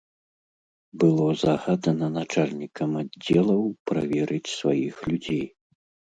[1.03, 3.61] Было загадана начальнікам аддзелаў
[3.93, 5.47] праверыць сваіх людзей.